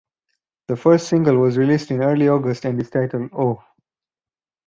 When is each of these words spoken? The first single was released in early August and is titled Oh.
The 0.67 0.75
first 0.77 1.09
single 1.09 1.37
was 1.37 1.59
released 1.59 1.91
in 1.91 2.01
early 2.01 2.27
August 2.27 2.65
and 2.65 2.81
is 2.81 2.89
titled 2.89 3.29
Oh. 3.37 3.63